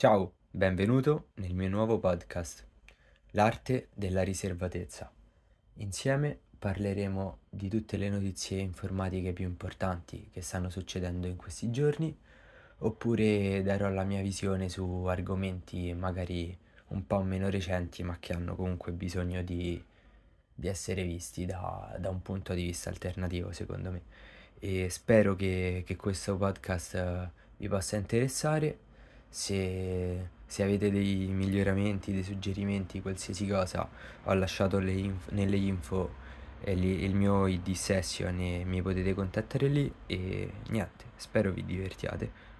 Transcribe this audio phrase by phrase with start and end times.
[0.00, 2.66] Ciao, benvenuto nel mio nuovo podcast,
[3.32, 5.12] L'arte della riservatezza.
[5.74, 12.18] Insieme parleremo di tutte le notizie informatiche più importanti che stanno succedendo in questi giorni,
[12.78, 16.56] oppure darò la mia visione su argomenti magari
[16.86, 19.84] un po' meno recenti, ma che hanno comunque bisogno di,
[20.54, 24.02] di essere visti da, da un punto di vista alternativo, secondo me.
[24.60, 28.88] E spero che, che questo podcast eh, vi possa interessare.
[29.32, 33.88] Se, se avete dei miglioramenti, dei suggerimenti, qualsiasi cosa,
[34.24, 36.10] ho lasciato inf- nelle info
[36.64, 42.48] li- il mio ID session e mi potete contattare lì e niente, spero vi divertiate.